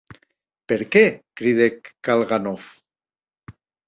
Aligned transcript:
Per 0.71 0.77
qué?, 0.95 1.03
cridèc 1.41 1.91
Kalganov. 2.09 2.65